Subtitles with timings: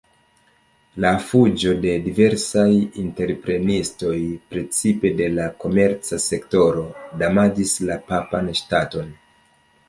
[1.03, 2.63] La fuĝo de diversaj
[3.03, 4.15] entreprenistoj,
[4.55, 6.87] precipe de la komerca sektoro,
[7.25, 9.15] damaĝis la papan ŝtaton.